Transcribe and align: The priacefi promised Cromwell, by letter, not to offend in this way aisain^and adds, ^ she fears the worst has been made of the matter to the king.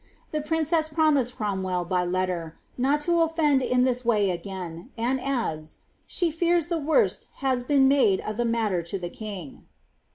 The 0.31 0.41
priacefi 0.41 0.95
promised 0.95 1.35
Cromwell, 1.37 1.85
by 1.85 2.03
letter, 2.05 2.57
not 2.75 3.01
to 3.01 3.21
offend 3.21 3.61
in 3.61 3.83
this 3.83 4.03
way 4.03 4.35
aisain^and 4.35 4.87
adds, 4.97 5.75
^ 5.75 5.77
she 6.07 6.31
fears 6.31 6.69
the 6.69 6.79
worst 6.79 7.27
has 7.35 7.63
been 7.63 7.87
made 7.87 8.19
of 8.21 8.37
the 8.37 8.45
matter 8.45 8.81
to 8.81 8.97
the 8.97 9.11
king. 9.11 9.67